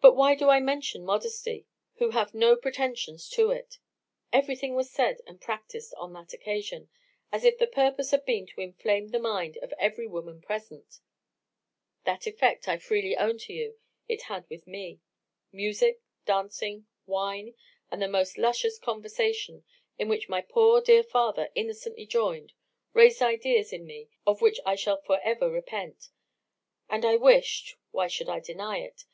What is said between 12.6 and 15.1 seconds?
I freely own to you, it had with me.